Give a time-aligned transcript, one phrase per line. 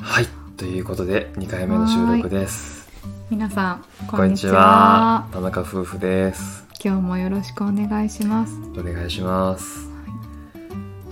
[0.00, 2.90] はいということで2回目の収録です。
[3.30, 5.28] 皆さんこんにちは。
[5.32, 6.66] 田中夫婦です。
[6.84, 8.54] 今日もよろしくお願いします。
[8.78, 9.88] お願いします。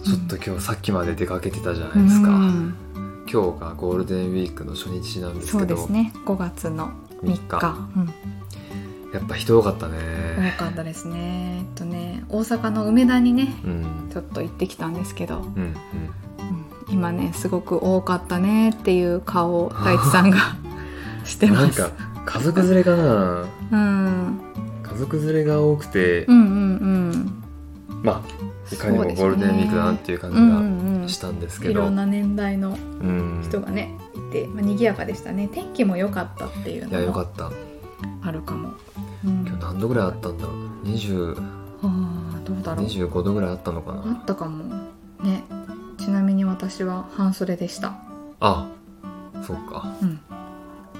[0.04, 2.74] ちょっと今日さっきまで出かけてたじゃないですか、うん。
[3.30, 5.74] 今日がゴールデンウィークの初日なんですそけど。
[5.74, 6.12] うですね。
[6.24, 6.90] 5月の
[7.22, 7.56] 3日。
[7.56, 7.76] 3日。
[7.96, 8.14] うん、
[9.12, 11.58] やっぱ人多かった多ねかったですね。
[11.60, 14.08] えっとね大阪の梅田にねうん。
[14.12, 15.50] ちょっと行ってきたんですけど、うんうん。
[15.54, 15.74] うん。
[16.90, 20.38] 今ねすごく多かったねっていう顔を大地さんが
[21.24, 21.80] してます。
[21.80, 23.46] なんか家族連れかな。
[23.72, 24.40] うん、
[24.82, 26.54] 家族連れが多くて、うんうんう
[27.14, 27.42] ん。
[28.02, 30.60] まあいかにもゴールデンウィークだなっていう感じうんう
[30.98, 31.02] ん。
[31.02, 33.40] がしたんですけいど、ろんな年代のうん。
[33.42, 35.48] 人がねいて、まあ、賑やかでしたね。
[35.50, 37.50] 天気も良かったっていういやよのもかった
[38.22, 38.70] あるかも、
[39.24, 40.46] うん、今日何度ぐらいあったんだ？
[40.46, 41.36] ろう20
[41.82, 42.86] ああどうだろう。
[42.86, 44.64] 25度ぐらいあったのかあなったかも。
[45.22, 45.44] ね。
[45.98, 47.94] ちなみに私は半袖でした。
[48.40, 48.68] あ
[49.42, 49.96] そうか。
[50.02, 50.20] うん。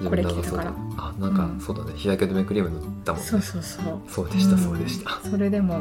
[0.09, 1.61] これ着長袖たからあなんか、うん。
[1.61, 1.93] そうだね。
[1.95, 3.29] 日焼け止めクリーム塗ったもんね。
[3.29, 4.01] そうそうそう。
[4.09, 5.21] そうでした、んそうでした。
[5.29, 5.81] それでも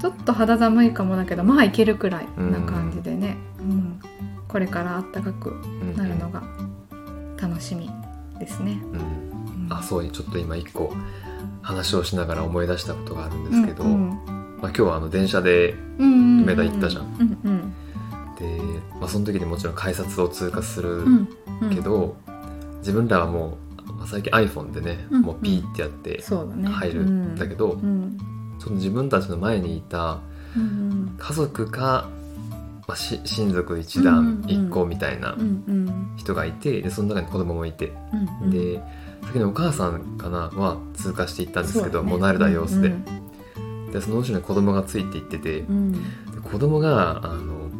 [0.00, 4.00] ちょっと肌寒いかもだけどまあいけるくらいな感じでね、うん。
[4.46, 6.42] これからあったかくうんなるのが
[7.40, 7.90] 楽しみ
[8.38, 9.27] ですね、うんうん
[9.70, 10.92] あそうちょっと今一個
[11.62, 14.10] 話をしながら思い出したことがあるんですけど、うん
[14.60, 17.04] まあ、今日はあの電車でうん梅田行ったじゃん。
[17.04, 17.74] うんうん。
[18.36, 18.62] で、
[19.00, 21.28] まあ、その時にもちろん改札を通過するうん
[21.62, 21.74] うん。
[21.74, 22.16] けど、
[22.78, 28.16] 自分らはもう、まあ、最近 iPhone でね、うんもうピーってやって入るんだけど、うん。
[28.58, 30.20] その自分たちの前にいた
[30.56, 32.08] うん家族か、
[32.86, 34.66] まあ、し親族一うん団うんうん。
[34.66, 36.14] 一個みたいなうんうん。
[36.16, 37.92] 人がいてでその中に子供もいて、
[38.40, 38.50] うんうん。
[38.50, 38.80] で
[39.26, 42.10] 先にお母さんかなは通過していったんですけど、ね。
[42.10, 43.04] もう慣れた様子で,、うん
[43.92, 45.92] でその後ろに子供がついていってて、うん。
[45.92, 45.98] で
[46.42, 47.70] 子供があの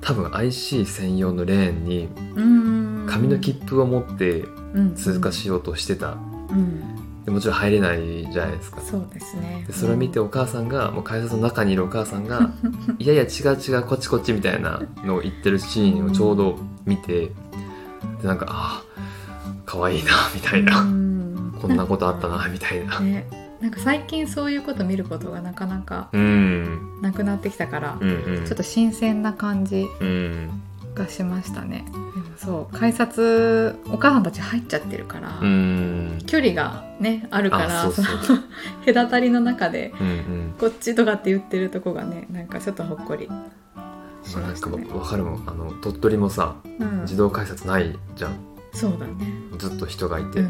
[0.00, 3.06] 多分 IC 専用のレーンにうん。
[3.08, 4.94] 紙の切符を持ってうん。
[4.94, 6.16] 通過しようとしてた。
[6.50, 7.00] うん。
[7.24, 8.80] でもちろん入れないじゃないですか。
[8.80, 9.64] そうですね。
[9.66, 12.50] でそれを見てお母さんがもう改札の中にいるお母さんが
[12.98, 17.32] 「いやいや違う違うこっちこっち」みたいなのを言ってるシーンをちょうど見て
[18.22, 18.89] でなんかああ
[19.70, 21.56] 可愛いなみたいな、うん。
[21.62, 22.98] こんなことあったなみたいな。
[22.98, 23.24] ね。
[23.60, 27.00] なんか最近そういうこと見ることがなかなかうん。
[27.00, 28.46] なくなってきたから、うんうん。
[28.46, 30.62] ちょっと新鮮な感じうん
[30.96, 31.84] がしましたね。
[31.92, 36.18] でもそう改札お母さんたち入っちゃってるから、うん。
[36.26, 38.08] 距離がねあるからあその
[38.84, 40.54] 隔たりの中でうんうん。
[40.58, 43.30] こっちとかって言ってるとこがねなんかちょっとほっこり。
[44.24, 45.44] しまあなんか分かるもん。
[45.46, 49.14] あの鳥取もさうん、自動改札ないじゃんそうだね。
[49.58, 50.46] ずっと人がいて、うん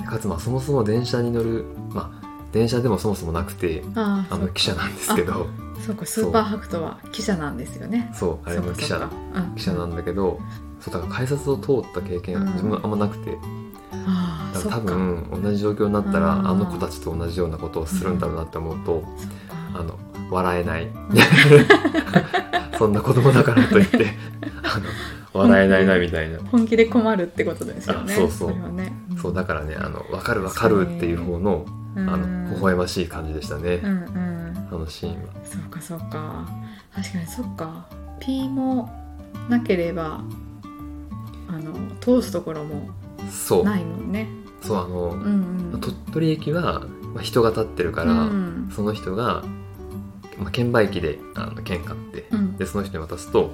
[0.00, 0.06] うん。
[0.06, 5.46] かつまあそもそも電車に乗るまあ電車でもそもそもなくてあの汽車なんですけど。
[5.84, 6.06] そうか。
[6.06, 8.10] スーパーハクトは汽車なんですよね。
[8.14, 8.48] そう。
[8.48, 9.40] あれも汽車そうかそうか。
[9.40, 9.54] うん。
[9.54, 10.40] 汽車なんだけど
[10.80, 12.46] そうだから改札を通った経験うん。
[12.52, 16.48] 自分はあんまなくて、だから多分同じ状況になったらうん。
[16.48, 19.02] あの子たちと同じようなことをするんだろうなって思うと、
[19.74, 19.98] あの
[20.30, 20.88] 笑えない。
[22.78, 24.14] そんな子供だからといって
[24.62, 24.84] あの
[25.36, 28.14] 笑えないなみたいな、本気で困るってことですよね。
[28.14, 28.50] あそうそう。
[28.50, 28.92] れはね。
[29.20, 31.66] そうだからねあの分かる分かるっていう方の
[31.96, 34.68] あの微笑ましい感じでしたね、うんうん。
[34.70, 35.28] あのシーンは。
[35.44, 36.46] そうかそうか。
[36.94, 37.86] 確かにそっか。
[38.20, 38.90] P も
[39.48, 40.22] なければ
[41.48, 42.90] あの通すところも
[43.30, 43.64] そう。
[43.64, 44.28] ないもんね。
[44.62, 45.80] そうあの、うんうん。
[45.80, 48.70] 鳥取駅は、まあ、人が立ってるから、うん。
[48.74, 49.44] その人が、
[50.38, 52.56] まあ、券売機であの券買って、うん。
[52.56, 53.50] でその人に渡すと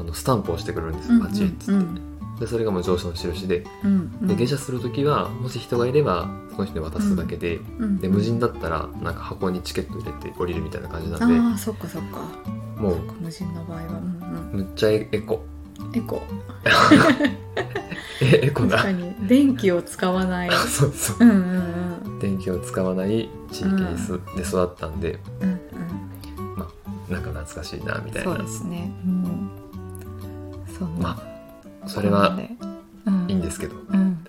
[0.00, 2.38] あのスタンプをしてくれるんですよパチッつって、うん。
[2.40, 4.26] でそれがもう乗車の印でうんうん。
[4.26, 12.18] で下車する時はもし人がいればその人に渡すだけで,、うんで無人だったらなんか箱にチケット入れて降りるみたいな感じなんでああそっかそっか。
[12.76, 13.88] もう無人の場合は。
[13.92, 15.44] うんむっちゃエコ。
[15.78, 16.22] うんエコ。
[18.22, 18.76] えエコな。
[18.76, 20.50] 確かに電気を使わない。
[20.68, 21.16] そうそう。
[21.20, 25.58] うんうん電気を使わない地域にす、で育ったんでうんうん。
[27.10, 28.36] なんか懐かしいなみたいな。
[28.36, 28.92] そうですね。
[29.04, 29.50] うん
[30.80, 31.22] そんなま
[31.84, 32.36] あそれは
[33.06, 33.30] うん。
[33.30, 34.26] いいんですけど、うん。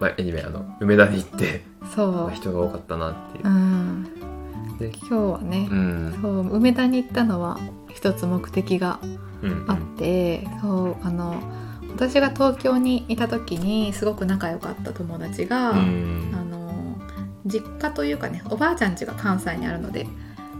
[0.00, 2.12] まあ、エニメあの梅田に行って、そう。
[2.12, 3.46] まあ人が多かったなっていう。
[3.46, 4.04] う、ん。
[4.78, 6.18] で今日はねう、ん。
[6.20, 7.58] そう梅田に行ったのは
[7.92, 8.98] 一つ目的が
[9.42, 9.64] うん。
[9.68, 11.40] あって、そうあの
[11.90, 16.32] 私が東京にいた時にすごく仲良かった友達が、うん。
[16.34, 16.98] あの
[17.46, 20.06] 実家というかねおばあちゃん家が関西にあるので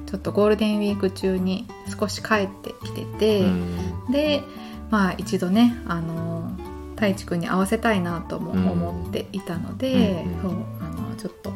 [0.06, 1.66] ちょっとゴールデンウィーク中に
[1.98, 4.10] 少し帰ってきてて、うん。
[4.10, 4.42] で
[4.90, 6.50] まあ一度ねあの
[6.94, 10.42] 太一くんに会わせたいなとも思っていたので、うんうん。
[10.42, 11.52] そうあのちょっと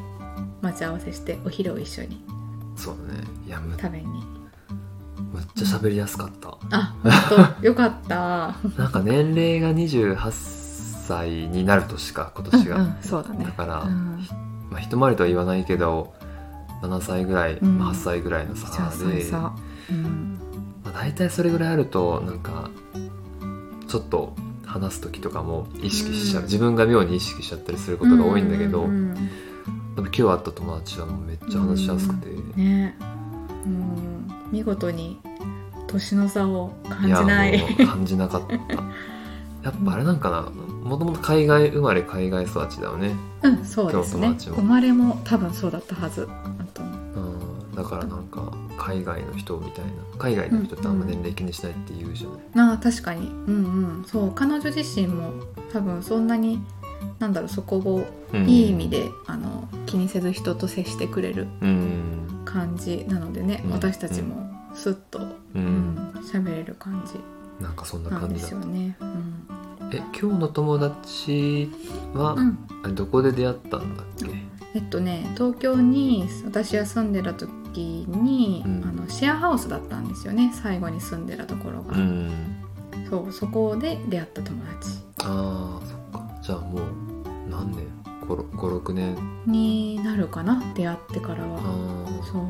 [0.61, 2.25] 待ち合わせしてお昼を一緒に
[2.77, 3.25] そうだね。
[3.47, 4.05] いやむ食べに。
[5.33, 7.13] むっちゃ喋りやすかった、あ本
[7.61, 7.67] 当？
[7.67, 8.55] よかった。
[8.77, 10.31] なんか年齢が28
[11.07, 12.97] 歳になる年か今年が、うんうん。
[13.01, 13.45] そうだね。
[13.45, 14.27] だから、うん。
[14.71, 16.13] まあ、一回りとは言わないけど
[16.83, 17.79] 7歳ぐらい、うん。
[17.79, 19.23] まあ、8歳ぐらいの差で、
[19.91, 20.39] うん。
[20.85, 22.71] まあ、大体それぐらいあるとなんか
[23.93, 24.33] ちょっと
[24.65, 26.47] 話す時とかも意識しちゃう、うん。
[26.47, 32.57] 自分が妙に意識しちゃったりすることが多いんだけど、ううんでも今日会った友達はもうめっちゃ話しやすくて、うん。
[32.57, 32.97] ね。
[33.67, 34.35] うん。
[34.51, 35.21] 見事に
[35.89, 37.53] 年の差を感じない。
[37.53, 38.55] やもう感じなかった。
[39.63, 40.51] やっぱあれなんかな
[40.83, 44.35] もともと海外生まれ海外育ちだよね、うんそうですね。
[44.39, 46.27] 生まれも多分そうだったはず。
[46.31, 47.02] あとうん、
[47.83, 53.27] だからなんか海外の人みたいな海外の人ってあんま年齢気にしないって言うじゃない、ああ確かに。
[53.29, 54.05] うんうん。
[54.07, 55.33] そう彼女自身も
[55.73, 56.61] 多分そんなに
[57.19, 62.43] なんだろうそこをうんいい意味で、あの気にせず人と接してくれるうん。
[62.45, 63.71] 感じなのでね、うん。
[63.73, 67.21] 私たちもスッとう、うんん喋、れる感じ
[67.63, 68.97] なんかそんな感じだすよね。
[69.93, 71.71] え今日の友達
[72.15, 72.37] は、
[72.95, 74.27] どこで出会ったんだっけ？
[74.75, 77.51] えっとね東京に私が住んでた時
[77.81, 78.85] に、うん。
[78.85, 82.31] あのシェアハウスだったんですよね最後に住んでたところが、うん。
[83.09, 84.91] そうそこで出会った友達。
[85.25, 86.31] あーそっか。
[86.43, 86.83] じゃあもう
[87.51, 87.87] 何年
[88.27, 89.17] ？56年
[89.47, 92.23] になるかな出会ってからあはー。
[92.23, 92.43] そう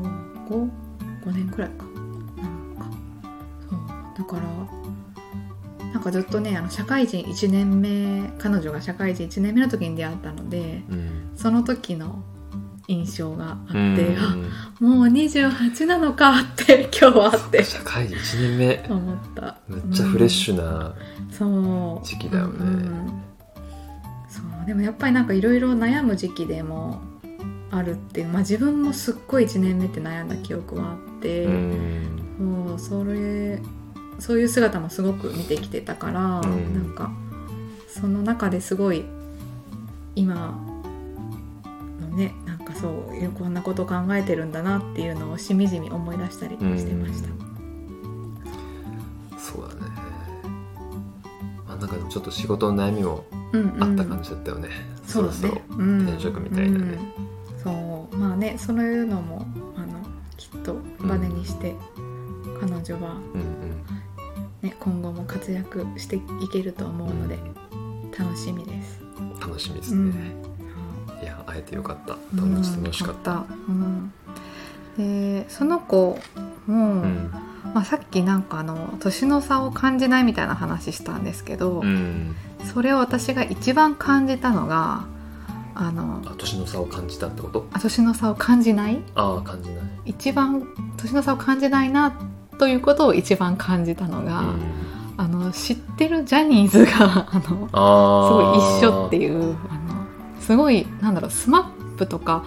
[0.49, 0.69] 5,
[1.25, 1.83] 5年くらいか。
[2.37, 2.85] なんか。
[3.69, 3.79] そう
[4.17, 4.43] だから
[5.91, 11.31] なんかずっとねあの社会人1年目彼女が社会人1年目の時に出会ったのでうん。
[11.35, 12.23] その時の
[12.93, 14.17] 印象があって、うん。
[14.19, 14.35] あ
[14.79, 17.63] もう28なのかって 今日はあって。
[17.63, 18.85] 社会人1年目。
[18.89, 19.57] 思った。
[19.67, 20.93] めっちゃフレッシュな、
[21.31, 22.05] そう。
[22.05, 22.65] 時期だよね。
[22.65, 23.13] ん
[24.29, 24.65] そう。
[24.65, 27.01] でもやっぱりなんかいろいろ悩む時期でも
[27.71, 32.77] あるっていうまあ自分もすっごい1年目って悩んだ記憶はあって、うん。
[32.77, 33.61] そうそれ
[34.19, 36.73] そういう姿もすごく見てきてたから、うん。
[36.73, 37.11] なんか
[37.87, 39.05] その中ですごい
[40.15, 40.59] 今
[42.01, 42.33] のね
[42.65, 47.29] なんかそういうこんなこと考えてるんだなっていうのをしみじみ思い出したりしてました。
[49.37, 49.81] そうだね。
[51.67, 53.83] まあなんかちょっと仕事の悩みもうんうん。
[53.83, 54.69] あった感じだったよね、
[55.05, 55.41] そうだね。
[55.41, 56.97] ろそろうん転職みたいなね。
[56.97, 58.17] うんそう。
[58.17, 59.45] まあねそういうのも
[59.75, 59.99] あの
[60.37, 61.75] きっとバネにして、
[62.61, 63.83] 彼女は、うん
[64.61, 66.21] ね、今後も活躍してい
[66.51, 67.37] けると思うので
[68.17, 69.01] 楽しみです。
[69.01, 70.11] うん楽しみですうん。
[70.11, 70.35] ね、
[71.23, 72.17] いや会えてよかった。
[72.35, 74.13] 楽しかった、た、うん、
[74.97, 76.19] でその子
[76.67, 77.31] も、うん。
[77.73, 82.35] まあ、さっきなんかあの年の差を感じないみたいな話したんですけど、うん。
[82.73, 85.05] それを私が一番感じたのが
[85.73, 87.65] あのあ年の差を感じたってこと？
[87.71, 89.01] あ年の差を感じない？
[89.15, 90.67] ああ感じない、一番
[90.97, 92.13] 年の差を感じないな
[92.59, 94.59] ということを一番感じたのが、うん。
[95.15, 99.55] あの知ってるジャニーズがあのすごい一緒っていう
[100.45, 102.45] すごいなんだろう SMAP とか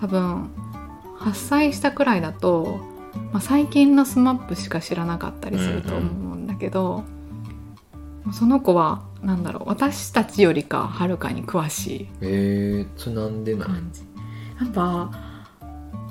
[0.00, 0.50] 多分
[1.18, 2.80] 解散したくらいだと、
[3.32, 7.04] まあ、最近の SMAP しか知らなかったりすると思うんだけど、
[8.32, 14.02] その子はなんだろう私たちよりかはるかに詳しいえー、それなんでなの感じ。
[14.60, 15.10] やっぱ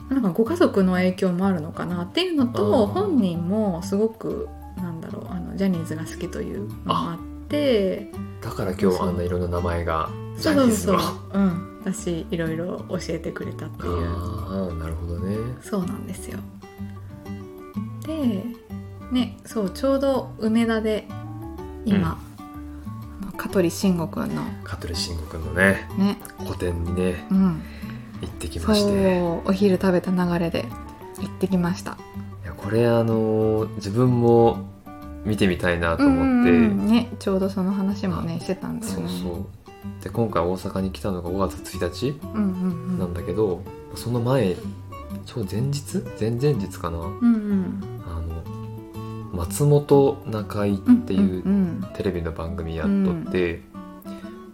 [0.09, 10.99] なんかご家族の影響もあるのかなっていうのと本人もすごくなんだろうあのジャニーズが好きというのもあってだから今日あんないろんな名前がジそうそうそう。
[11.33, 14.07] うん私いろいろ教えてくれたっていう。
[14.07, 15.35] ああなるほどね。
[15.61, 16.39] そうなんですよ。
[18.05, 18.43] で
[19.11, 21.07] ねそうちょうど梅田で
[21.85, 22.17] 今、
[23.21, 26.17] あの香取慎吾くんの香取慎吾くんのねね。
[26.47, 27.61] 個展にねうん。
[28.21, 29.21] 行ってきそうまして。
[29.45, 30.65] お昼食べた流れで
[31.19, 31.97] 行ってきました。
[32.43, 34.69] いやこれあのー自分も
[35.25, 36.87] 見てみたいなと思って、うんうんうん。
[36.87, 38.99] ねちょうどその話もねしてたんだよね。
[38.99, 39.45] そうそう
[40.01, 42.45] で今回大阪に来たのが5月1日うんうんう
[42.93, 42.99] ん。
[42.99, 43.61] なんだけど、
[43.95, 44.55] その前
[45.25, 46.03] ち前日？
[46.19, 46.97] 前々日かな？
[46.99, 47.83] うんうん。
[48.05, 48.43] あの
[49.33, 53.61] 松本中井っていううんテレビの番組やっとって、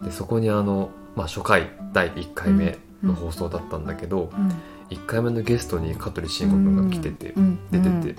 [0.02, 4.52] でそこにあの、まあ、初回第1回目の放送だったんだけど、うん。
[4.90, 8.16] 1回目のゲストに香取慎吾くんが来てて、うん出てて、うん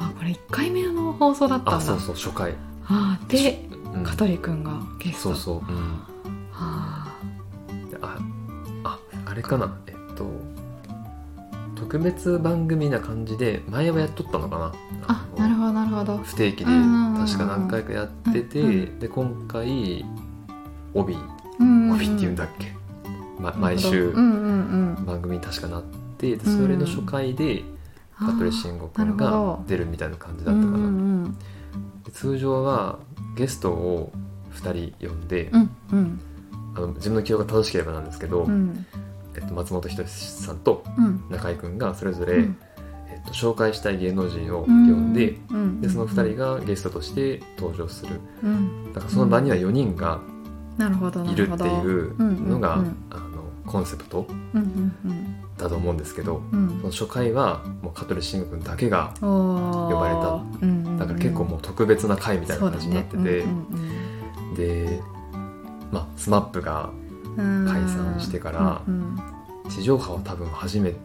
[0.00, 1.76] あこれ1回目の放送だったんだ。
[1.76, 2.54] あそうそう初回、
[2.86, 3.64] あで
[3.94, 4.02] うん。
[4.02, 5.34] 香取くんがゲスト。
[5.34, 6.00] そうそう、うん、
[6.60, 7.16] あ
[7.90, 8.18] であ
[8.84, 9.76] ああれかな。
[9.86, 10.24] えっと
[11.74, 14.66] 特別番組な感じで前はやっとったのかな。
[14.66, 14.74] の
[15.08, 16.18] あなるほどなるほど。
[16.18, 20.04] 不定期でうん確か何回かやってて、うんで今回
[20.94, 21.16] 帯。
[21.58, 22.72] うん帯っていうんだっけ、
[23.38, 25.04] ま、毎週うんうんうん。
[25.06, 25.82] 番組に確かなっ
[26.18, 27.64] てでそれの初回で
[28.18, 30.88] 香取慎吾君が出るみたいな感じだったかな、うんう
[31.28, 31.38] ん
[32.04, 32.98] で通常は
[33.36, 34.10] ゲストを
[34.54, 36.20] 2人呼んで、うんうん
[36.84, 38.86] あの自分の記憶が正しければなんですけど、うん。
[39.34, 41.24] えっと、松本人志さんとうん。
[41.30, 42.56] 中居君がそれぞれ、うん。
[43.08, 45.80] えっと、紹介したい芸能人を呼んで、うん。
[45.80, 48.20] でその2人がゲストとして登場する。
[48.42, 48.92] うん。
[48.92, 50.20] だからその場には4人が
[50.78, 51.66] なるほどないるってるほど。
[51.66, 52.86] いうのが、うんうん。
[52.86, 59.26] うんあのコンセプトうんうんだと思うんですけどうんその初回はもう香取慎吾君だけが呼
[59.94, 60.66] ばれた。
[60.66, 60.98] うんうんうん。
[60.98, 63.44] だから結構もう特別な回みたいな感じになってて、
[64.56, 65.00] で、
[65.90, 66.90] まあ、スマップが
[67.36, 69.18] うんうん解散してからうん
[69.68, 70.98] 地上波は多分初めて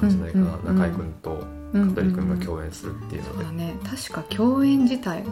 [0.00, 1.30] なんじゃないかな、うんうんうん中居君と
[1.74, 3.34] うん香取君が共演するっていうので。
[3.36, 3.74] そうだ、ね。
[3.84, 5.24] 確か共演自体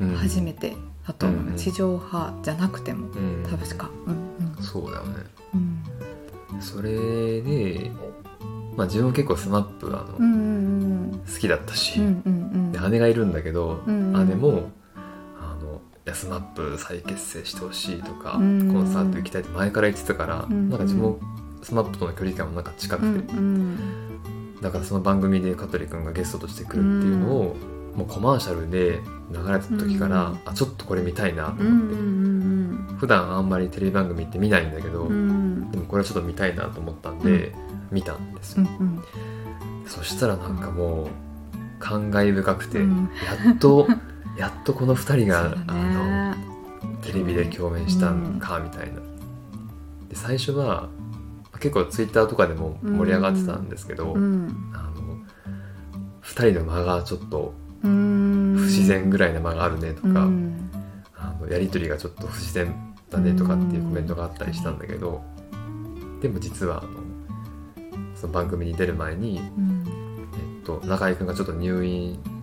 [0.00, 0.14] うん。
[0.14, 0.74] 初めて
[1.06, 1.56] だと思う、うんうん。
[1.56, 3.42] 地上波じゃなくてもうん。
[3.44, 3.90] 確か。
[4.06, 5.14] うんそうだよね。
[5.54, 6.62] うん。
[6.62, 7.90] それで、
[8.76, 10.36] まあ、自分も結構スマップあの、うんう
[11.16, 12.72] ん好きだったし、うんうんうん。
[12.72, 14.28] で姉がいるんだけど、うんうん。
[14.28, 14.70] 姉も
[16.14, 18.72] スマップ再結成してほしいとか、うん。
[18.72, 20.68] コンサート行きたいって前から言ってたから、うん。
[20.68, 21.20] なんか自分も
[21.62, 23.22] スマップとの距離感もなんか近くうん。
[23.22, 23.78] て、うん。
[24.60, 27.56] だからその番組で香取君がゲストとして来るっていうのを、
[27.96, 29.00] もうコマーシャルで
[29.32, 30.38] 流れてた時から、うん。
[30.44, 32.96] あちょっとこれ見たいなとうんうんう思って、ん。
[32.98, 35.12] 普段あんまりテレビ番組って見ないんだけど、うん。
[35.12, 37.54] うんでもこれちょっと見たいなと思ったんで、
[37.90, 39.02] 見たんですよ、うんうん。
[39.86, 41.08] そしたらなんかもう
[41.78, 43.10] 感慨深くて、うん。
[43.46, 43.86] やっと
[44.38, 46.36] やっとこの2人が、そうだあね
[46.84, 49.00] のテレビで共演したんかみたいな、
[50.08, 50.88] で最初は
[51.58, 54.72] 結構ツイッターとかでも盛り上がってたんですけど、うん。
[54.72, 55.18] あの
[56.22, 57.52] 2人の間がちょっと
[57.82, 58.54] うん。
[58.56, 60.70] 不自然ぐらいな間があるねとか、うん。
[61.16, 62.74] あのやり取りがちょっと不自然
[63.10, 65.22] だねとかっていうコメントがあったりしたんだけど、
[66.20, 66.90] でも実はあの
[68.14, 69.84] その番組に出る前に、うん。
[70.32, 72.37] えっと、中居君がちょっと入院うん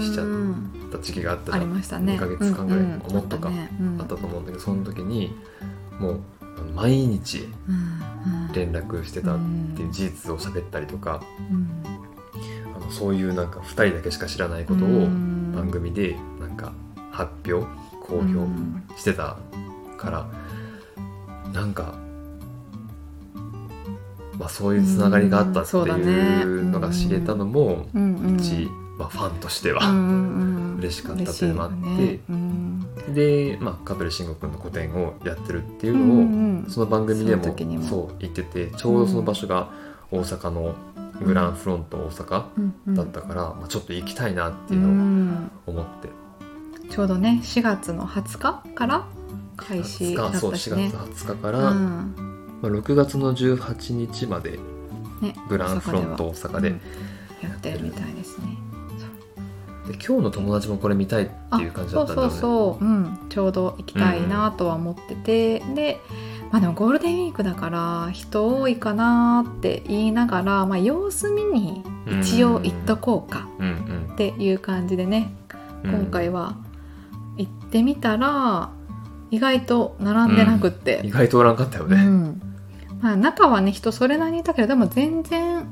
[0.00, 1.72] しちゃった時期があったじゃん。
[1.74, 1.80] ね。
[2.14, 3.14] 2ヶ月間ぐらいうんうん。
[3.14, 3.70] もっとかあったね。
[3.80, 4.00] うん。
[4.00, 5.34] あったと思うんだけどその時に
[5.98, 6.20] もう
[6.74, 8.52] 毎日うんうん。
[8.52, 9.38] 連絡してたっ
[9.76, 11.68] ていう事実を喋ったりとか、うん。
[12.76, 15.52] あのそういうなんか2人だけしか知らないことをうん。
[15.54, 16.72] 番組でなんか
[17.10, 17.66] 発表
[18.06, 18.84] 公う表ん。
[18.96, 19.36] してた
[19.96, 20.26] から、
[21.52, 21.94] なんか、
[24.38, 28.16] まあ、そういうつながりがあったっていうのが知れたのもうん。
[28.16, 28.36] うん。
[28.40, 28.68] 一、
[29.00, 30.78] まあ、ファンとしてうんは、うんうん。
[30.78, 31.76] 嬉しかったっていうのもあって。
[31.76, 32.20] ね。
[32.28, 33.14] うん。
[33.14, 36.66] で、まあ、香取慎吾君の個展をやってるっていううんのを、うん。
[36.68, 37.42] その番組でも
[37.82, 39.70] そう言っててちょうどその場所が
[40.10, 40.74] 大阪の
[41.24, 42.94] グランフロント大阪うんうん。
[42.94, 45.50] だったから、まあ、ちょっと行きたいなってういうのをん。
[45.66, 46.08] 思って、
[46.90, 49.06] ちょうどね4月の20日から
[49.56, 52.14] 開始だっそう4たしね月20日かうら、ん。
[52.62, 54.58] まあ、6月の18日まで
[55.22, 56.80] ねグランフロント大阪でうん。
[57.42, 58.46] やってるみたいですね。
[58.54, 58.59] で
[59.94, 62.34] 今日の友達もこれ見たいっていう感じだったんだよね。
[62.34, 66.00] そうそうそう、うん、ちょうど行きたいなとは思ってて、で
[66.50, 71.82] まあでもゴールデンウィークだから人多いかなって言いながら、まあ、様子見に
[72.20, 74.10] 一応行っとこうかうんうん。
[74.12, 75.32] っていう感じでね、
[75.84, 75.90] うん。
[75.92, 76.56] 今回は
[77.36, 78.70] 行ってみたら
[79.30, 82.40] 意外と並んでなくって、意外とおらんかったようね、ん。
[83.00, 85.66] まあ、中はね人それなりにいたけどでも全然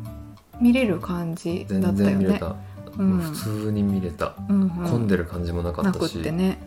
[0.61, 2.41] 見れる感じだ全ったよね。
[2.99, 4.71] 普通に見れた、うんうん。
[4.71, 6.59] 混んでる感じもなかっったし、てね。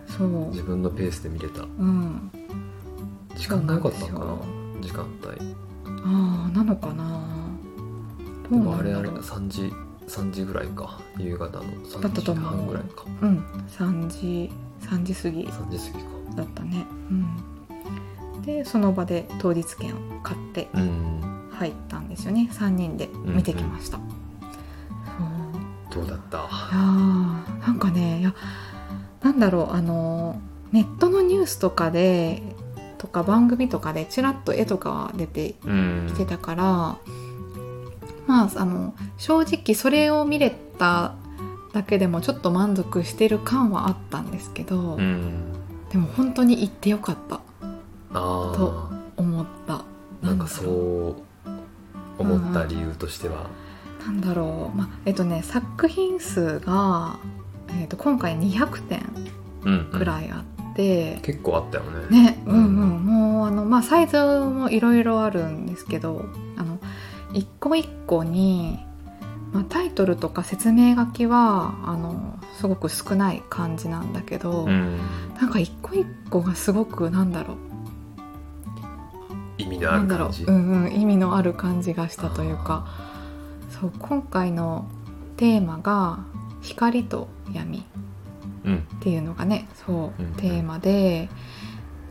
[0.52, 1.64] 自分のペースで見れた。
[1.64, 2.32] うん、
[3.36, 4.36] 時間が良かったのかな
[4.82, 5.56] 時間帯。
[6.04, 7.28] ああなのかな。
[8.50, 9.74] でもあれあれなんだろう3時
[10.08, 11.00] 3時ぐらいか。
[11.18, 13.06] 夕方のだっ3た時半ぐらいか。
[13.22, 13.26] う。
[13.26, 13.40] ん。
[13.68, 15.44] 3時3時過ぎ。
[15.46, 16.10] 3時過ぎか。
[16.38, 16.86] だったね。
[17.10, 18.42] うん。
[18.42, 21.22] でその場で当日券を買ってうん。
[21.52, 22.50] 入ったんですよね。
[22.52, 24.06] 3人で見てきました、そう
[25.94, 26.38] どうだった？
[26.38, 28.34] いやーなんかねいや
[29.22, 30.40] なんだろうあの
[30.72, 32.42] ネットのニュースとかで
[32.98, 36.08] とか番組とかでちらっと絵とか出てうん。
[36.08, 36.64] きてたから、
[38.28, 41.16] まああの正直それを見れた
[41.74, 45.52] だけでもちょっと満足してる感はあったんですけど、うん。
[45.90, 47.42] でも本当に行ってよかった。
[48.14, 49.76] あと思った。
[49.76, 49.86] あ
[50.22, 50.48] なんかう。
[50.48, 51.16] そう
[52.20, 53.50] 思った理由としては？
[54.06, 57.20] なんだろう、まあえっとね作品数が、
[57.80, 59.04] えっと今回200点
[59.64, 62.24] うんくらいあって、結構あったよね。
[62.24, 63.06] ねうんうん。
[63.06, 66.26] もうあのまあサイズもいろいろあるんですけど
[66.58, 66.80] あの
[67.34, 68.80] 一個一個に、
[69.54, 75.00] まあ、タイトルとか説明書きはあのすごく少ない感じなんだけど、うん。
[75.40, 77.58] なんか一個一個がすごくなんだろう。
[79.58, 82.88] 意味味のあなんだろる感じう、うんうん、意味のある感じがしたというか
[83.82, 84.86] そう今回の
[85.38, 86.20] テーマが
[86.62, 87.84] 「光と闇」
[88.64, 88.76] うん。
[88.76, 91.30] っていうのがねそう、うんテーマで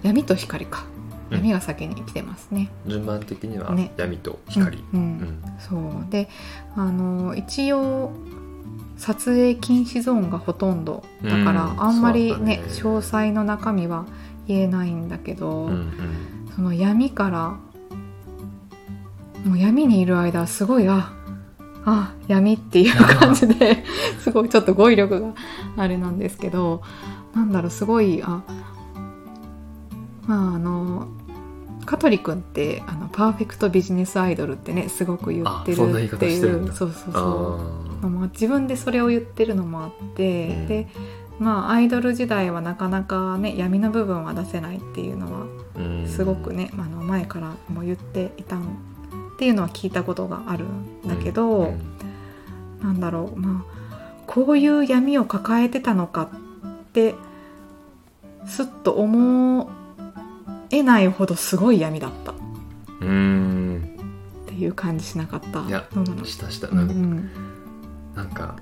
[0.03, 0.85] 闇と光か。
[1.31, 1.37] うん。
[1.37, 2.73] 闇が先に来てますね。
[2.89, 3.93] 順番的にはね。
[3.97, 5.43] 闇と光、うんうん。
[5.61, 6.11] そう。
[6.11, 6.29] で
[6.75, 8.11] あの一応
[8.97, 12.57] 撮影禁止ゾーンがほとんどだから、うんあんまりね。
[12.57, 14.07] ね詳細の中身は
[14.49, 15.93] 言えないんだけど、うんうん。
[16.57, 17.59] その闇から
[19.45, 21.13] もう闇にいる間すごいあ
[21.85, 23.85] あ闇っていう感じで
[24.21, 25.35] すごいちょっと語彙力が
[25.77, 26.83] あれなんですけど
[27.35, 28.43] なんだろうすごいあ
[30.27, 31.09] まああの
[31.87, 38.09] 香取君ってあのパーフェクトビジネスアイドルってねすごく言ってるっていうそうそうあそう。
[38.09, 40.67] まあ、自分でそれを言ってるのもあって、うん。
[40.69, 40.89] で
[41.39, 45.47] まあアイドル時代はなかなかね闇の部分は出せないっていうのは
[46.07, 48.79] すごくね、あの前からも言っていたん
[49.41, 51.81] っていうのは聞いたことがあるんだけど、うん
[52.83, 57.15] なんだろうまあこういう闇を抱えてたのかって
[58.47, 59.71] すっと思
[60.71, 62.33] えないほどすごい闇だった。
[62.33, 62.35] っ
[63.01, 63.99] うん
[64.47, 65.63] ていう感じしなかった。
[65.63, 65.87] いや
[66.25, 66.69] したした。
[66.69, 67.31] うんうなんか,、ん。
[68.17, 68.57] なんか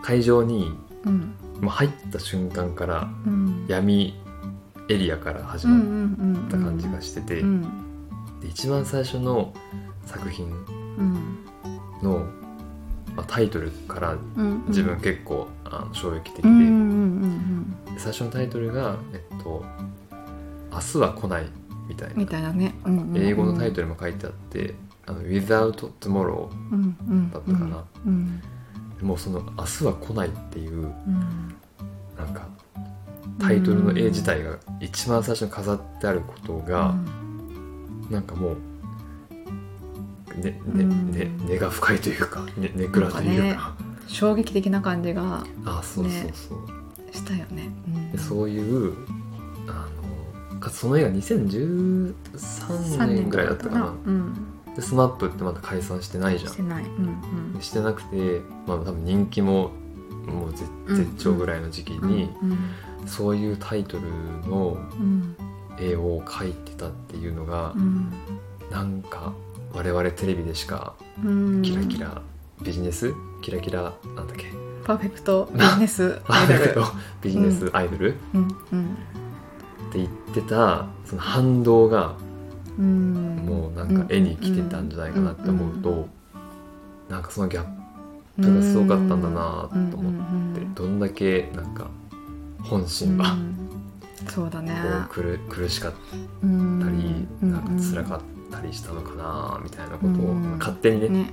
[0.00, 0.72] 会場に
[1.04, 1.34] うん。
[1.60, 3.66] もう入った瞬間からうん。
[3.68, 4.14] 闇
[4.88, 5.76] エリアから始うんう
[6.24, 7.89] まんった感じがしてて、うん
[8.40, 9.52] で一番最初の
[10.06, 10.46] 作品
[10.98, 11.38] うん。
[12.02, 12.24] の、
[13.14, 16.50] まあ、タイトルからうん自分結構、あの衝撃的で、
[17.98, 19.64] 最初のタイトルが「えっと、
[20.72, 21.46] 明日は来ない」
[21.88, 22.14] みたいな。
[22.14, 22.74] みたいなね、
[23.14, 24.74] 英語のタイトルも書いてあって
[25.06, 26.48] 「あの Without Tomorrow
[27.32, 27.84] だったかな。
[28.06, 28.40] うん」
[29.02, 31.54] もうその「明日は来ない」っていううん。
[32.18, 32.46] なんか
[33.38, 36.94] タイトルの絵自体が一番最初に飾ってあることが、
[38.10, 38.54] なんかもう、
[40.40, 41.10] ねねうん。
[41.12, 43.74] ね、根が深いというか、ね、根暗というか。
[44.08, 47.70] 衝撃的な感じがあそうそうそう、したよね。
[47.86, 48.12] うん。
[48.12, 48.96] でそういう
[49.68, 49.88] あ
[50.52, 52.14] のかつその映画2013
[53.06, 53.94] 年ぐらいだったかな。
[54.04, 54.34] うん、
[54.74, 56.52] で SMAP ってまだ解散してないじゃん。
[56.52, 56.84] してない。
[56.84, 57.60] うんうん。
[57.60, 59.70] してなくて、まあ、多分人気も
[60.26, 60.64] もう絶
[61.18, 62.58] 頂ぐらいの時期に、うん。
[63.06, 64.02] そういうタイトル
[64.48, 65.36] のうん
[65.80, 68.12] 絵を描いてたっていうのが、うん。
[68.70, 69.32] なんか
[69.72, 71.62] 我々テレビでしかうん。
[71.62, 72.22] キラキラ、
[72.62, 73.12] ビジネス？
[73.42, 74.46] キラキラなんだっけ？
[74.84, 76.60] パーフェクトビジネスパアイドル。
[76.60, 78.40] ーフェクトビジネスアイドル、うん
[78.72, 78.96] うん。
[79.88, 82.14] って言ってたその反動が
[82.78, 83.36] うん。
[83.46, 86.08] もうなんか絵に来てたんじゃないかなって思うと、
[87.08, 87.64] なんかそのギャッ
[88.42, 91.88] プがすごかったんだなと思って、どんだけなんか
[92.62, 93.56] 本心がうん
[94.28, 94.74] そうだね。
[95.08, 95.92] 苦苦しかっ
[96.42, 96.80] うん。
[97.40, 100.58] たり、なんか辛かっったりしたのかなみたいなことをうん。
[100.58, 101.30] 勝手にねたね。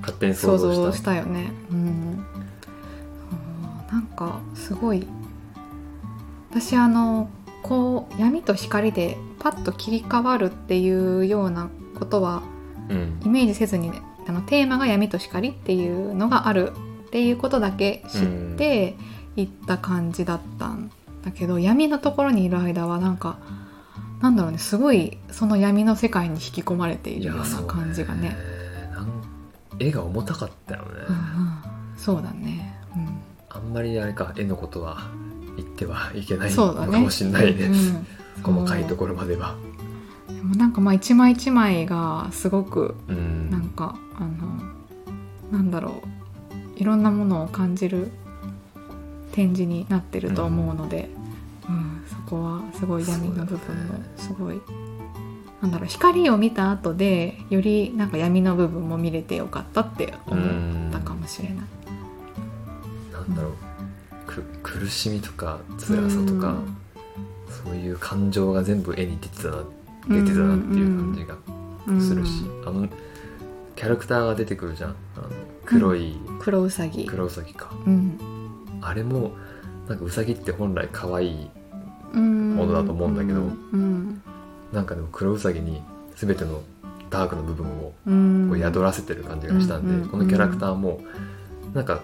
[0.00, 1.52] 勝手に想想像像ししたたよね。
[1.70, 2.16] うん。
[3.90, 5.06] なんかすごい。
[6.50, 7.30] 私あの
[7.62, 12.42] こう闇と光でパッと切り替わるっていうようなことは
[12.88, 13.20] うん。
[13.24, 16.72] イメージせずにねあのテーマが闇と光っていうのがある
[17.06, 18.96] っていうことだけ知って
[19.36, 20.90] 行った感じだったん
[21.28, 23.38] だけど闇のところにいる間はなんか
[24.20, 28.36] なんだろうねすごいその闇の世界に引き込まれているような感じがね。
[29.80, 33.20] 絵が重たかったよね、うんうん、そうだね、うん。
[33.48, 35.08] あんまりあれか絵のことは
[35.56, 37.66] 言ってはいけないのかもしれないね。
[37.66, 38.06] うん。
[38.42, 39.54] 細かいところまでは。
[40.28, 43.50] でもなんかまあ一枚一枚がすごくうん。
[43.50, 44.20] なんかあ
[45.52, 46.80] のなんだろう。
[46.80, 48.10] いろんなものを感じる
[49.32, 51.08] 展示になってると思うので、
[51.68, 52.02] うん。
[52.08, 54.60] そこはすごい闇の部分もすごい、
[55.62, 61.56] なんだろう光を見た後でよりなんか闇の部分も見れてよかったって思ったかもしれない。
[63.12, 63.52] なんだろう
[64.26, 66.56] く苦しみとか辛さとか、
[67.64, 69.56] そういう感情が全部絵に出てたな
[70.08, 71.36] 出てたなっていう感じが
[71.86, 72.00] うん。
[72.00, 72.88] するし、あの
[73.76, 74.90] キャラクターが出てくるじゃん。
[75.16, 75.28] あの
[75.64, 78.18] 黒い黒うさぎ、黒ウサギか、うん
[78.88, 79.32] あれも
[79.88, 81.50] なんかウサギって本来可愛い
[82.14, 84.22] うん、ものだと思うんだけどうん。
[84.72, 85.82] なんかでも黒ウサギに
[86.16, 86.62] 全ての
[87.10, 90.08] ダークの部分を宿らせてる感じがしたんで、うん。
[90.08, 91.00] このキャラクターも
[91.74, 92.00] なんか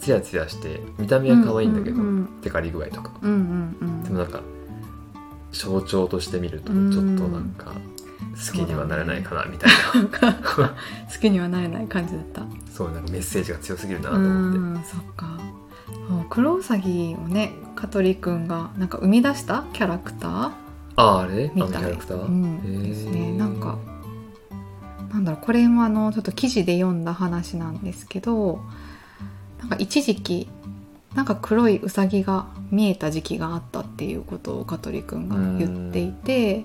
[0.00, 1.98] ツヤツヤして見た目は可愛いんだけど、
[2.42, 3.12] テカリ具合とか。
[3.22, 4.40] でもなんか
[5.52, 6.80] 象徴として見るとちょっう
[7.12, 7.72] んとなんか
[8.34, 10.00] 好きにはなれないかなみたいな。
[10.02, 10.74] んか
[11.12, 12.40] 好きにはなれない感じだった。
[12.40, 14.58] なそうなんかメッセージが強すぎるなとう思って。
[14.58, 14.84] ん。
[14.84, 15.38] そっか
[16.08, 20.52] そう黒ウサギをね香取くんがなんか生み出したキャラクター？
[20.96, 21.50] ああれ？
[21.54, 21.92] みたい。
[21.92, 22.82] うん。
[22.82, 23.32] ですね。
[23.32, 23.78] なんか
[25.12, 28.60] なんだろうこれもあのちょっと記事で読んだ話なんですけど
[29.58, 30.48] なんか一時期
[31.14, 36.64] なんか黒いウサギが見えた時期があったっていうことを香取くんが言っていて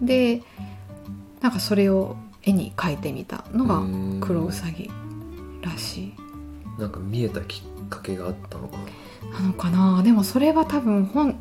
[0.00, 0.42] で
[1.40, 3.82] なんかそれを絵に描いてみたのが
[4.20, 4.90] 黒ウサギ
[5.62, 6.14] らしい。
[6.80, 8.76] なんか見えたきっかけがあったのか
[9.32, 9.40] な？
[9.40, 10.02] なのかな？
[10.02, 11.36] でもそれは多分本、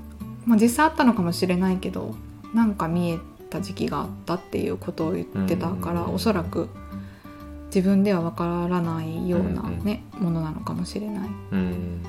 [0.45, 2.15] まあ、実際あったのかもしれないけど
[2.53, 6.69] なんか見えた時期があったっていうことを言ってたからうんおそらく
[7.67, 9.83] 自分ではわからないようなうん。
[9.83, 11.29] ね、ものなのかもしれない。
[11.51, 12.01] うん。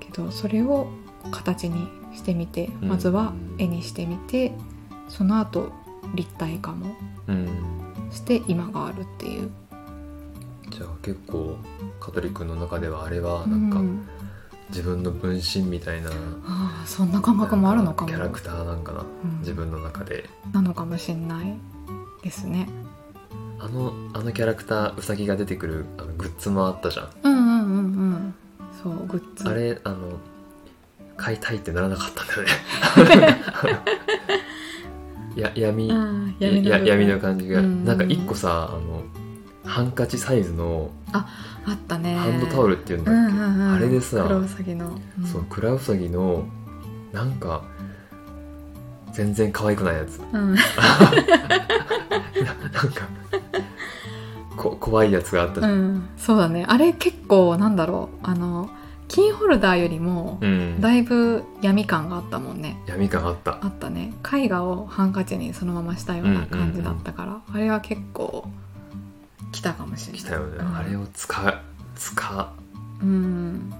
[0.00, 0.88] けどそれを
[1.30, 2.88] 形にしてみてうん。
[2.88, 4.52] まずは絵にしてみて
[5.08, 5.72] その後
[6.14, 6.94] 立体化も
[7.26, 7.48] うん。
[8.12, 9.50] して今があるっていう。
[10.76, 11.56] じゃあ結構
[12.00, 14.06] 香取君の中ではあれはなんかうん。
[14.68, 16.10] 自分の分身みたいな
[16.44, 18.08] ああそんな感覚もあるのかも。
[18.10, 19.38] キャラクターなんかなうん。
[19.38, 20.28] 自分の中で。
[20.52, 21.56] なのかもしれない
[22.22, 22.68] ですね。
[23.58, 27.08] あのあのキャラクターウサギが出てくるあのグッズもあったじゃん。
[27.22, 27.80] うんうんうんう
[28.16, 28.34] ん。
[28.82, 29.48] そうグッズ。
[29.48, 30.18] あれあの
[31.16, 32.42] 買いたいってならなかったんだよ
[33.20, 33.42] ね。
[35.40, 35.88] や闇。
[36.38, 37.84] 闇の感じが、うん。
[37.84, 39.04] なんか一個さあの
[39.66, 41.26] ハンカチサイズのあ
[41.72, 42.14] ったね。
[42.14, 43.72] ハンドタオルっていうんだっけ、うんうんうん。
[43.74, 45.26] あれでさ黒ウサギの、うん。
[45.26, 46.44] そうクラウサギの
[47.12, 47.64] なんか
[49.12, 50.20] 全然可愛くないやつ。
[50.32, 50.54] うん。
[52.72, 53.08] なんか
[54.56, 56.64] こ怖いやつがあったじゃん、うん、そうだね。
[56.68, 58.26] あれ結構なんだろう。
[58.26, 58.70] あの
[59.08, 60.80] キーホルダーよりもうん。
[60.80, 62.80] だいぶ闇感があったもんね。
[62.86, 63.58] 闇感あった。
[63.62, 64.12] あったね。
[64.32, 68.48] 絵画をハンカチにそのまましたような感じだったから、あれは結構
[69.56, 70.20] 来たかもしれない。
[70.20, 70.76] 来たよね、うん。
[70.76, 71.62] あれを使
[71.94, 72.52] 使
[73.02, 73.06] う。
[73.06, 73.72] ん。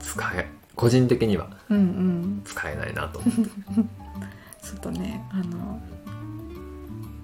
[0.00, 0.50] 使え。
[0.74, 1.50] 個人的には。
[1.68, 2.42] うんうん。
[2.44, 3.42] 使えないなと思って。
[4.66, 5.78] ちょっとねあの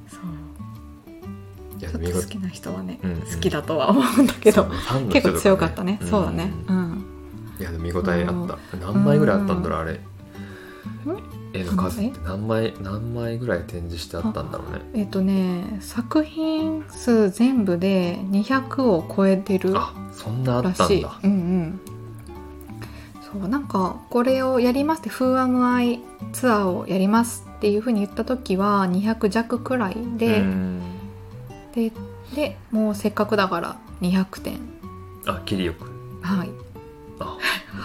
[0.09, 1.81] そう。
[1.81, 3.21] ちょっと好きな人はね、うんうん。
[3.21, 6.53] 好きだとは思うんだけどそうファンの人結構強かったね、そうだね。
[6.69, 6.93] ううん。
[6.93, 7.05] ん
[7.59, 8.77] いや見応えあった。
[8.77, 10.01] 何枚ぐらいあったんだろうあれ
[11.57, 14.81] 絵の数って何枚何枚ぐらい展示してあったんだろうね。
[14.95, 21.21] えっ、とね作品数全部で200を超えてるあそんなあらしいったんだ。
[21.25, 21.81] うんうん。
[23.33, 26.01] そうなんかこれをやりますって「フーアムアイ
[26.33, 30.81] ツアーをやります」っていうふうに言った時は200弱くらいで、うん。
[31.75, 31.93] で
[32.35, 34.61] でもうせっかくだから200点。
[35.27, 35.91] あ切りよく。
[36.23, 36.51] はい。
[36.51, 36.66] あ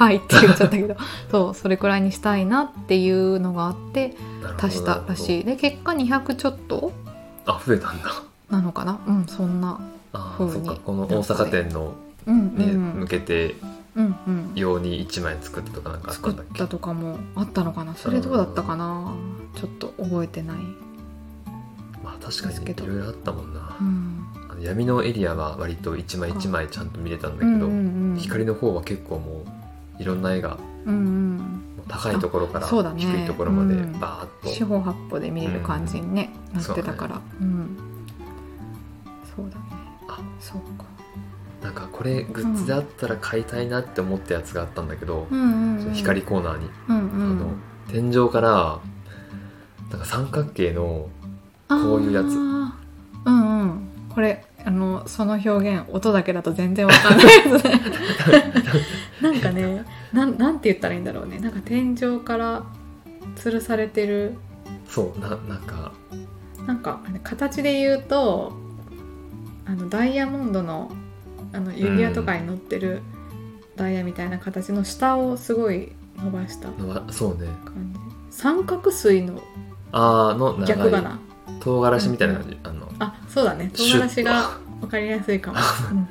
[0.02, 0.96] はいって言っちゃったけど。
[1.32, 4.16] そうそれくらいにしたいなっていうのがあって
[4.60, 5.44] 足したらしい。
[5.44, 6.92] で結果200ちょっと。
[7.46, 8.10] あ増えたんだ。
[8.50, 9.00] なのかな？
[9.08, 9.80] うんそんな
[10.14, 11.94] あ風にそっかこの大阪店の
[12.28, 12.82] うんね、うん。
[13.02, 13.56] 向けて
[13.96, 14.52] うんうん。
[14.56, 16.60] 用に1枚作ったとかなんかあった作っんだっけ？
[16.60, 17.94] たとかもあったのかな？
[17.96, 19.14] それどうだったかな？
[19.56, 20.58] ちょっと覚えてない、
[22.04, 28.18] まあ確かにいろいろあったもんな、うん、あの闇のエリアは割と1枚1枚ちゃんと見れたんだけど、うんうんうん。
[28.18, 29.61] 光の方は結構もう
[30.02, 31.62] いろんな絵がうんうん。
[31.88, 34.00] 高いところから低いところまでうん。
[34.00, 37.22] バーッと、四方八方で見れる感じに、ねなってたから。
[37.40, 37.78] うん。
[39.36, 39.62] そうだね。
[40.08, 40.20] あ。
[40.40, 40.86] そうか。
[41.62, 47.32] なんかこれグッズであったら買いたいなって思ったやつがあったんだけど、うん光コーナーに、うんうん。
[47.32, 47.52] あの
[47.88, 48.80] 天井から
[49.92, 51.10] なんか三角形の
[51.70, 52.26] こういうやつ。
[52.26, 52.62] うん
[53.26, 53.92] うん。
[54.10, 57.82] これあのその表現音だけだと全然わかんないですね
[59.22, 61.40] なんかねなんなんて言ったらいいんだろうね。
[61.40, 62.64] なんか天井から
[63.36, 64.36] 吊るされてる。
[64.88, 65.92] そうななんか。
[66.66, 68.54] なんか形で言うと
[69.66, 70.92] あのダイヤモンドの
[71.54, 73.02] あの指輪とかに乗ってる
[73.76, 77.48] ダイヤみたいな形の下をすごい伸ばしたのはそうね。
[77.66, 78.00] 感じ。
[78.30, 79.42] 三角錐の
[79.92, 80.92] あーの逆
[81.60, 83.72] 唐辛子みたいな感じ、あのあそうだね。
[83.76, 85.58] 唐辛子が分かりやすいかも。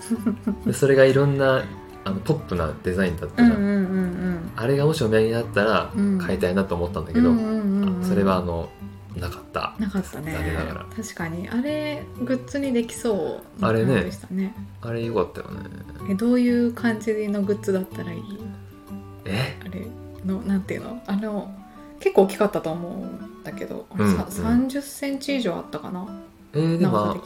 [0.66, 1.64] でそれがいろんな
[2.05, 6.19] あのポップなデザインだったじゃん、うんうんうんあれがもしお土産になったらうん。
[6.19, 8.69] 買いたいなと思ったんだけど、うんうんうんうんあそれはあの
[9.17, 9.75] なかった。
[9.79, 10.37] なかったね。
[10.97, 11.49] 確かに。
[11.49, 14.55] あれグッズにできそうなあれね感じでしたね。
[14.83, 15.69] あれよかったよね。
[16.11, 18.23] えどういう感じのグッズだったらいい？
[19.25, 19.59] え？
[19.65, 19.87] あれ
[20.25, 21.03] のなんていうの？
[21.07, 21.53] あの
[21.99, 24.17] 結構大きかったと思うんだけど、うんうん。
[24.21, 26.07] 30センチ以上あったかな？
[26.53, 27.17] えー、でも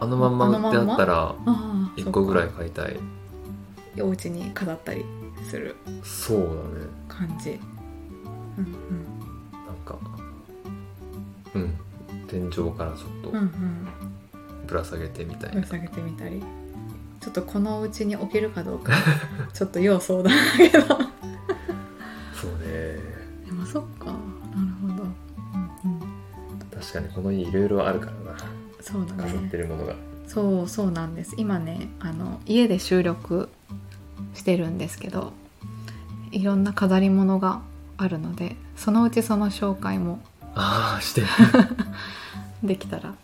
[0.00, 2.96] あのまんま売ってあったらああ1個ぐらいそ買いたい
[3.98, 5.04] お家に飾ったり
[5.48, 6.86] するそうだね。
[7.08, 7.58] 感じ。
[8.58, 8.72] うん
[9.52, 9.98] なんか
[11.54, 11.74] うん。
[12.28, 13.42] 天井からちょっとうんうん。
[13.42, 13.88] うん
[14.66, 16.40] ぶら下げてみたいな、ぶら下げてみたり。
[17.20, 18.92] ちょっとこのお家に置けるかどうか
[19.52, 20.86] ちょっと要相談だけど。
[20.86, 20.96] そう
[22.60, 22.98] ね。
[23.46, 24.06] でもそっか。
[24.06, 24.16] なる
[24.80, 25.10] ほど、うん
[26.70, 28.38] 確かにこの家いろいろあるからな。
[28.80, 29.94] そうだ飾ってねるものが。
[30.26, 31.34] そうそうなんです。
[31.36, 33.48] 今ねあの家で収録
[34.40, 35.34] してるんですけど
[36.32, 37.60] いろんな飾り物が
[37.98, 40.20] あるのでそのうちその紹介も
[40.54, 41.22] ああして
[42.64, 43.14] できたら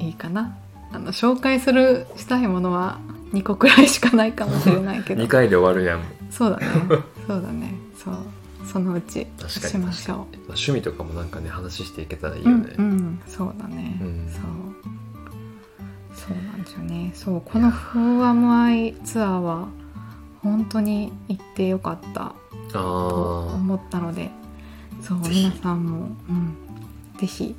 [0.00, 0.56] いいかな。
[0.90, 2.98] あの紹介するしたいものは
[3.32, 5.22] 2個くらいしかないかもしれないけど。
[5.22, 6.00] 2回で終わるやん。
[6.30, 6.66] そうだね。
[7.26, 7.74] そうだね。
[7.96, 8.16] そう。
[8.64, 10.16] そのうちしましょう。
[10.16, 14.28] まあ趣味とかもなんかね話していけたらいいうんよね、うん、そうだね、うん。
[14.30, 14.42] そう。
[16.14, 17.10] そうなんですよね。
[17.14, 17.40] そう。
[17.40, 19.68] このフーアムアイツアーは
[20.42, 22.34] 本当に行ってよかった
[22.72, 24.30] とあ思ったので
[25.02, 26.56] そう皆さんも、うん、
[27.18, 27.54] ぜひ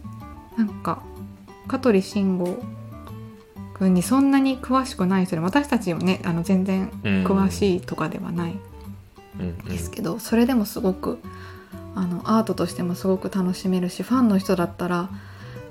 [0.57, 1.01] なんか
[1.67, 2.61] 香取慎吾
[3.75, 8.57] 君にそんなに詳しくない人で私たちもねあの全然あ詳しいとかではない
[9.39, 9.57] うんうん。
[9.65, 11.19] ですけど、それでもすごく
[11.95, 15.09] あのアートとしてもすごく楽しめるしファンの人だったら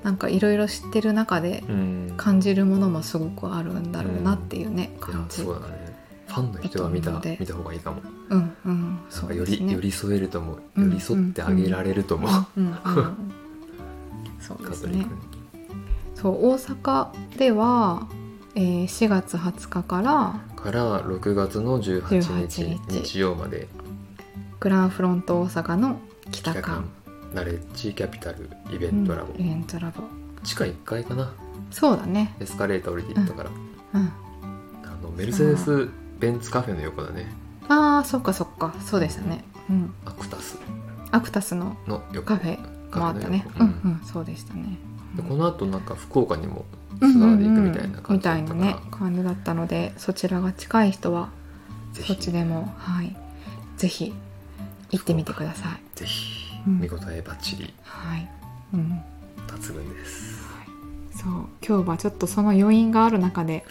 [0.03, 2.13] なんかいろいろ知ってる中でうん。
[2.17, 5.43] 感じるものもすごくあるんだろうなっていうね、いや感じ。
[5.43, 5.88] そうだね
[6.29, 8.01] ファンの人は見た見た方がいいかも。
[8.29, 8.99] うんうん。
[9.09, 10.61] そうかより、寄り添えると思う。
[10.77, 12.75] うん寄り添ってあげられると思う、うんうん
[14.39, 15.05] そうですね。
[16.15, 18.07] そう大阪では、
[18.55, 22.61] えー4月20日からから6月の18日。
[22.63, 23.01] 18日。
[23.01, 23.67] 日曜まで。
[24.59, 25.99] グランフロント大阪の
[26.31, 26.83] 北北館館
[27.33, 30.03] ナレッジキャピタルイベうんントラボ、イベントラボ。
[30.43, 31.31] 地下1階かな。
[31.71, 32.35] そうだね。
[32.39, 33.49] エスカレーター降りていったから、
[33.93, 34.01] うん。
[34.01, 34.07] あ
[35.01, 35.87] のメルセデス・
[36.19, 37.27] ベンツカフェの横だね。
[37.67, 38.73] あーそっかそっか。
[38.85, 40.57] そうでしたね、うん、アクタス。
[41.11, 42.27] アクタスのの横。
[42.27, 43.47] カフェもあったね。
[43.59, 43.67] うん。
[43.67, 44.77] うんそうでしたね。
[45.15, 46.65] でこの後なんか福岡にも
[46.99, 51.29] ツうんアーで行くみたいな感みたいなじだったから、ね感じだったのでそちらが近い人は
[51.93, 53.15] そっちでもはい。
[53.77, 54.13] ぜひ
[54.91, 55.97] 行ってみてください。
[55.97, 56.49] ぜひ。
[56.67, 56.79] うん。
[56.81, 58.29] 見応えばっちりはい、
[58.73, 59.01] うん、
[59.47, 60.43] 抜群です、
[61.15, 61.47] そう。
[61.65, 63.65] 今日はちょっとその余韻がある中でね。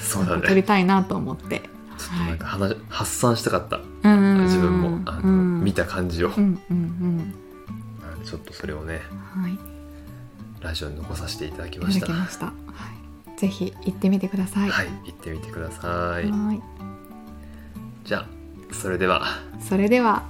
[0.46, 1.62] 撮りたいなと思って
[1.98, 3.76] ちょっとなんか話、発散したかった。
[3.76, 5.00] うんうんうん自分も。
[5.10, 7.34] あの、うん見た感じを、うんうん
[8.00, 8.20] なん。
[8.20, 9.02] でちょっとそれをね
[9.36, 9.58] うんはい。
[10.60, 12.08] ラジオに残させていただきました。
[12.08, 12.52] ました、は
[13.36, 14.70] い、ぜひ行ってみてください。
[14.70, 16.62] はい行ってみてください、はい。
[18.04, 18.26] じゃあ
[18.72, 19.22] それでは。
[19.60, 20.24] それでは